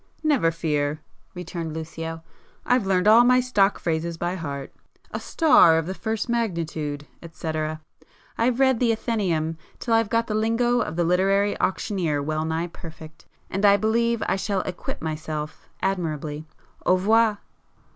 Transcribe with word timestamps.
"Never 0.23 0.49
fear!" 0.49 0.99
returned 1.35 1.75
Lucio,—"I've 1.75 2.87
learned 2.87 3.07
all 3.07 3.23
my 3.23 3.39
stock 3.39 3.77
phrases 3.77 4.17
by 4.17 4.33
heart—a 4.33 5.19
'star 5.19 5.77
of 5.77 5.85
the 5.85 5.93
first 5.93 6.27
magnitude' 6.27 7.05
etc.,—I've 7.21 8.59
read 8.59 8.79
the 8.79 8.89
Athenæum 8.91 9.57
till 9.77 9.93
I've 9.93 10.09
got 10.09 10.25
the 10.25 10.33
lingo 10.33 10.79
of 10.81 10.95
the 10.95 11.03
literary 11.03 11.55
auctioneer 11.59 12.19
well 12.23 12.45
nigh 12.45 12.65
perfect, 12.73 13.27
and 13.47 13.63
I 13.63 13.77
believe 13.77 14.23
I 14.25 14.37
shall 14.37 14.61
acquit 14.65 15.03
myself 15.03 15.69
admirably. 15.83 16.45
Au 16.83 16.95
revoir!" 16.95 17.37